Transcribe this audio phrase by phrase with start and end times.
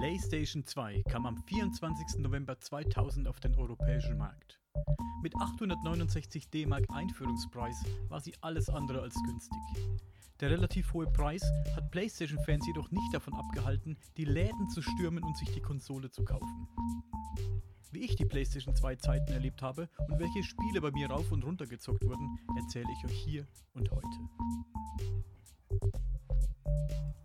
[0.00, 2.20] PlayStation 2 kam am 24.
[2.20, 4.58] November 2000 auf den europäischen Markt.
[5.22, 7.76] Mit 869 D-Mark Einführungspreis
[8.08, 9.58] war sie alles andere als günstig.
[10.40, 11.42] Der relativ hohe Preis
[11.76, 16.24] hat PlayStation-Fans jedoch nicht davon abgehalten, die Läden zu stürmen und sich die Konsole zu
[16.24, 16.66] kaufen.
[17.92, 21.44] Wie ich die PlayStation 2 Zeiten erlebt habe und welche Spiele bei mir rauf und
[21.44, 24.18] runter gezockt wurden, erzähle ich euch hier und heute.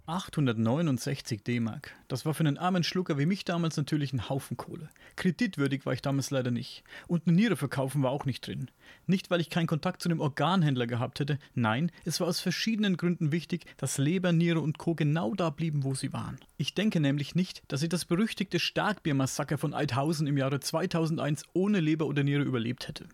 [0.07, 1.95] 869 D-Mark.
[2.08, 4.90] Das war für einen armen Schlucker wie mich damals natürlich ein Haufen Kohle.
[5.16, 6.84] Kreditwürdig war ich damals leider nicht.
[7.08, 8.70] Und eine Niere verkaufen war auch nicht drin.
[9.08, 11.39] Nicht, weil ich keinen Kontakt zu einem Organhändler gehabt hätte.
[11.55, 14.94] Nein, es war aus verschiedenen Gründen wichtig, dass Leber, Niere und Co.
[14.94, 16.38] genau da blieben, wo sie waren.
[16.58, 21.80] Ich denke nämlich nicht, dass ich das berüchtigte Starkbiermassaker von Eidhausen im Jahre 2001 ohne
[21.80, 23.08] Leber oder Niere überlebt hätte.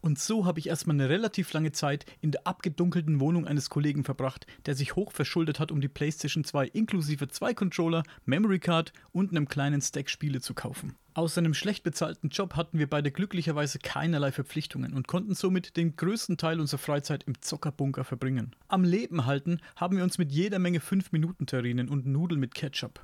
[0.00, 4.04] Und so habe ich erstmal eine relativ lange Zeit in der abgedunkelten Wohnung eines Kollegen
[4.04, 8.92] verbracht, der sich hoch verschuldet hat, um die PlayStation 2 inklusive zwei Controller, Memory Card
[9.12, 10.94] und einem kleinen Stack Spiele zu kaufen.
[11.14, 15.96] Aus seinem schlecht bezahlten Job hatten wir beide glücklicherweise keinerlei Verpflichtungen und konnten somit den
[15.96, 18.54] größten Teil unserer Freizeit im Zockerbunker verbringen.
[18.68, 23.00] Am Leben halten haben wir uns mit jeder Menge 5-Minuten-Terrinen und Nudeln mit Ketchup.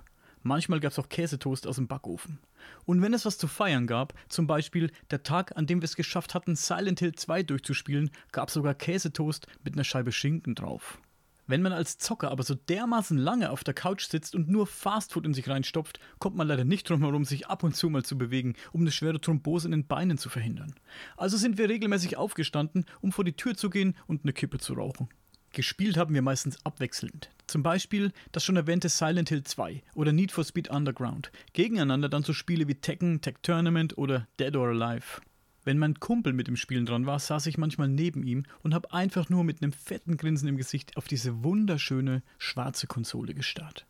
[0.47, 2.39] Manchmal gab es auch Käsetoast aus dem Backofen.
[2.85, 5.97] Und wenn es was zu feiern gab, zum Beispiel der Tag, an dem wir es
[5.97, 10.99] geschafft hatten, Silent Hill 2 durchzuspielen, gab es sogar Käsetoast mit einer Scheibe Schinken drauf.
[11.47, 15.25] Wenn man als Zocker aber so dermaßen lange auf der Couch sitzt und nur Fastfood
[15.25, 18.19] in sich reinstopft, kommt man leider nicht drum herum, sich ab und zu mal zu
[18.19, 20.75] bewegen, um eine schwere Thrombose in den Beinen zu verhindern.
[21.17, 24.75] Also sind wir regelmäßig aufgestanden, um vor die Tür zu gehen und eine Kippe zu
[24.75, 25.09] rauchen.
[25.55, 27.31] Gespielt haben wir meistens abwechselnd.
[27.47, 31.31] Zum Beispiel das schon erwähnte Silent Hill 2 oder Need for Speed Underground.
[31.53, 35.21] Gegeneinander dann so Spiele wie Tekken, Tech Tournament oder Dead or Alive.
[35.65, 38.93] Wenn mein Kumpel mit dem Spielen dran war, saß ich manchmal neben ihm und habe
[38.93, 43.87] einfach nur mit einem fetten Grinsen im Gesicht auf diese wunderschöne schwarze Konsole gestarrt.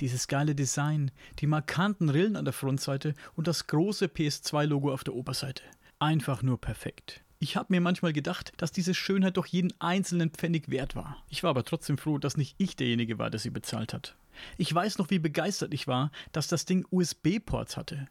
[0.00, 5.14] Dieses geile Design, die markanten Rillen an der Frontseite und das große PS2-Logo auf der
[5.14, 5.62] Oberseite.
[5.98, 7.24] Einfach nur perfekt.
[7.38, 11.22] Ich habe mir manchmal gedacht, dass diese Schönheit doch jeden einzelnen Pfennig wert war.
[11.28, 14.16] Ich war aber trotzdem froh, dass nicht ich derjenige war, der sie bezahlt hat.
[14.56, 18.08] Ich weiß noch, wie begeistert ich war, dass das Ding USB-Ports hatte.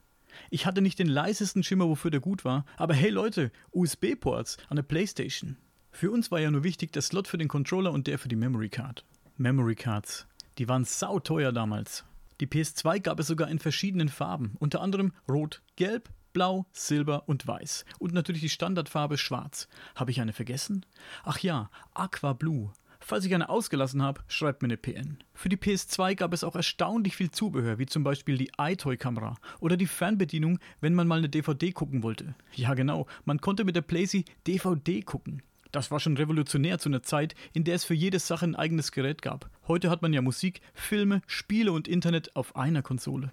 [0.50, 4.76] Ich hatte nicht den leisesten Schimmer, wofür der gut war, aber hey Leute, USB-Ports an
[4.76, 5.58] der Playstation.
[5.92, 8.36] Für uns war ja nur wichtig der Slot für den Controller und der für die
[8.36, 9.06] Memory Card.
[9.38, 10.28] Memory Cards,
[10.58, 12.04] die waren sauteuer damals.
[12.42, 17.48] Die PS2 gab es sogar in verschiedenen Farben, unter anderem Rot, Gelb, Blau, Silber und
[17.48, 17.86] Weiß.
[17.98, 19.70] Und natürlich die Standardfarbe Schwarz.
[19.96, 20.86] Habe ich eine vergessen?
[21.24, 22.74] Ach ja, Aqua Blue.
[23.00, 25.20] Falls ich eine ausgelassen habe, schreibt mir eine PN.
[25.34, 29.78] Für die PS2 gab es auch erstaunlich viel Zubehör, wie zum Beispiel die iToy-Kamera oder
[29.78, 32.36] die Fernbedienung, wenn man mal eine DVD gucken wollte.
[32.54, 35.42] Ja genau, man konnte mit der PlayStation DVD gucken.
[35.72, 38.92] Das war schon revolutionär zu einer Zeit, in der es für jede Sache ein eigenes
[38.92, 39.50] Gerät gab.
[39.70, 43.32] Heute hat man ja Musik, Filme, Spiele und Internet auf einer Konsole.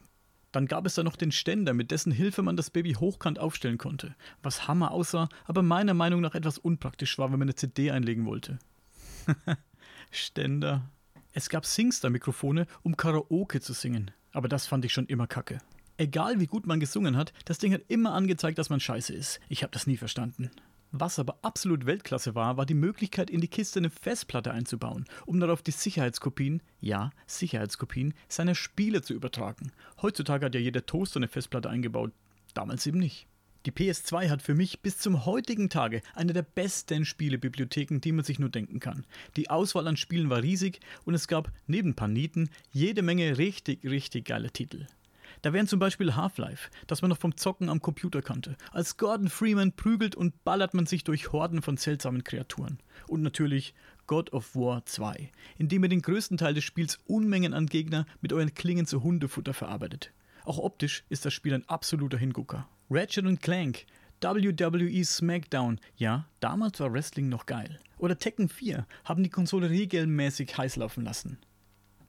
[0.52, 3.78] Dann gab es da noch den Ständer, mit dessen Hilfe man das Baby hochkant aufstellen
[3.78, 7.90] konnte, was Hammer aussah, aber meiner Meinung nach etwas unpraktisch war, wenn man eine CD
[7.90, 8.58] einlegen wollte.
[10.10, 10.90] Ständer.
[11.32, 15.58] Es gab Singstar-Mikrofone, um Karaoke zu singen, aber das fand ich schon immer kacke.
[15.96, 19.40] Egal wie gut man gesungen hat, das Ding hat immer angezeigt, dass man scheiße ist.
[19.48, 20.50] Ich habe das nie verstanden.
[20.94, 25.40] Was aber absolut Weltklasse war, war die Möglichkeit, in die Kiste eine Festplatte einzubauen, um
[25.40, 29.72] darauf die Sicherheitskopien, ja, Sicherheitskopien, seiner Spiele zu übertragen.
[30.02, 32.12] Heutzutage hat ja jeder Toaster eine Festplatte eingebaut,
[32.52, 33.26] damals eben nicht.
[33.64, 38.24] Die PS2 hat für mich bis zum heutigen Tage eine der besten Spielebibliotheken, die man
[38.24, 39.06] sich nur denken kann.
[39.36, 44.26] Die Auswahl an Spielen war riesig und es gab neben Paniten jede Menge richtig, richtig
[44.26, 44.86] geile Titel.
[45.40, 48.56] Da wären zum Beispiel Half-Life, das man noch vom Zocken am Computer kannte.
[48.70, 52.78] Als Gordon Freeman prügelt und ballert man sich durch Horden von seltsamen Kreaturen.
[53.08, 53.74] Und natürlich
[54.06, 58.04] God of War 2, in dem ihr den größten Teil des Spiels Unmengen an Gegner
[58.20, 60.12] mit euren Klingen zu Hundefutter verarbeitet.
[60.44, 62.68] Auch optisch ist das Spiel ein absoluter Hingucker.
[62.90, 63.86] Ratchet Clank,
[64.20, 67.80] WWE SmackDown, ja, damals war Wrestling noch geil.
[67.98, 71.38] Oder Tekken 4 haben die Konsole regelmäßig heiß laufen lassen.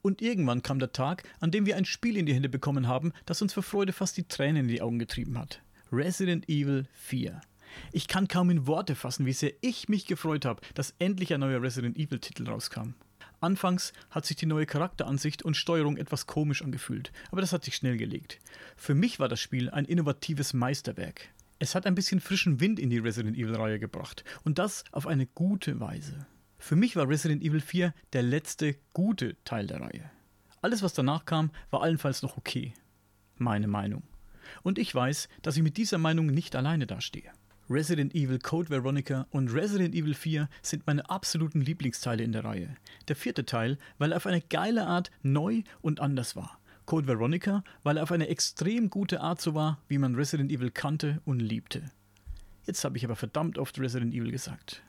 [0.04, 3.14] Und irgendwann kam der Tag, an dem wir ein Spiel in die Hände bekommen haben,
[3.26, 5.62] das uns vor Freude fast die Tränen in die Augen getrieben hat.
[5.94, 7.40] Resident Evil 4.
[7.94, 11.40] Ich kann kaum in Worte fassen, wie sehr ich mich gefreut habe, dass endlich ein
[11.40, 12.96] neuer Resident Evil-Titel rauskam.
[13.40, 17.76] Anfangs hat sich die neue Charakteransicht und Steuerung etwas komisch angefühlt, aber das hat sich
[17.76, 18.40] schnell gelegt.
[18.76, 21.30] Für mich war das Spiel ein innovatives Meisterwerk.
[21.60, 25.28] Es hat ein bisschen frischen Wind in die Resident Evil-Reihe gebracht und das auf eine
[25.28, 26.28] gute Weise.
[26.66, 30.10] Für mich war Resident Evil 4 der letzte gute Teil der Reihe.
[30.62, 32.74] Alles, was danach kam, war allenfalls noch okay.
[33.36, 34.02] Meine Meinung.
[34.62, 37.30] Und ich weiß, dass ich mit dieser Meinung nicht alleine dastehe.
[37.70, 42.78] Resident Evil Code Veronica und Resident Evil 4 sind meine absoluten Lieblingsteile in der Reihe.
[43.10, 46.62] Der vierte Teil, weil er auf eine geile Art neu und anders war.
[46.86, 50.72] Code Veronica, weil er auf eine extrem gute Art so war, wie man Resident Evil
[50.72, 51.92] kannte und liebte.
[52.66, 54.82] Jetzt habe ich aber verdammt oft Resident Evil gesagt.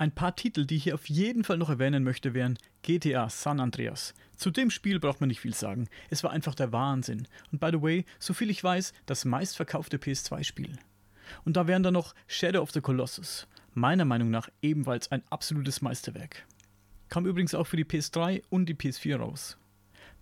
[0.00, 3.60] Ein paar Titel, die ich hier auf jeden Fall noch erwähnen möchte, wären GTA San
[3.60, 4.14] Andreas.
[4.34, 5.90] Zu dem Spiel braucht man nicht viel sagen.
[6.08, 7.28] Es war einfach der Wahnsinn.
[7.52, 10.78] Und by the way, soviel ich weiß, das meistverkaufte PS2-Spiel.
[11.44, 13.46] Und da wären dann noch Shadow of the Colossus.
[13.74, 16.46] Meiner Meinung nach ebenfalls ein absolutes Meisterwerk.
[17.10, 19.58] Kam übrigens auch für die PS3 und die PS4 raus.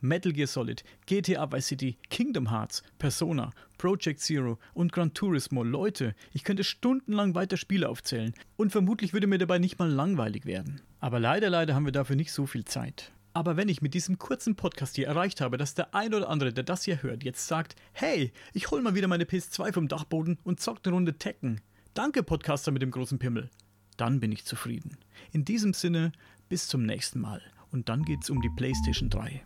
[0.01, 5.63] Metal Gear Solid, GTA Vice City, Kingdom Hearts, Persona, Project Zero und Gran Turismo.
[5.63, 10.47] Leute, ich könnte stundenlang weiter Spiele aufzählen und vermutlich würde mir dabei nicht mal langweilig
[10.47, 10.81] werden.
[11.01, 13.13] Aber leider, leider haben wir dafür nicht so viel Zeit.
[13.33, 16.53] Aber wenn ich mit diesem kurzen Podcast hier erreicht habe, dass der ein oder andere,
[16.53, 20.39] der das hier hört, jetzt sagt, hey, ich hol mal wieder meine PS2 vom Dachboden
[20.43, 21.61] und zock eine Runde Tekken.
[21.95, 23.51] Danke, Podcaster mit dem großen Pimmel.
[23.97, 24.97] Dann bin ich zufrieden.
[25.33, 26.13] In diesem Sinne,
[26.49, 27.43] bis zum nächsten Mal.
[27.71, 29.43] Und dann geht's um die PlayStation 3.